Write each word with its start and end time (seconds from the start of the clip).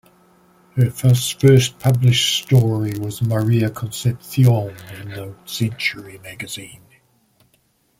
Her 0.77 0.89
first 0.89 1.77
published 1.77 2.45
story 2.47 2.97
was 2.97 3.21
"Maria 3.21 3.69
Concepcion" 3.69 4.71
in 4.99 5.09
"The 5.09 5.35
Century 5.45 6.17
Magazine". 6.23 6.81